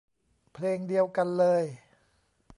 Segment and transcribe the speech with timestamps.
[0.53, 1.63] เพลงเดียวกันเลย